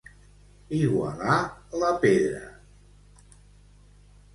Igualar 0.77 1.37
la 1.83 1.93
pedra. 2.07 2.43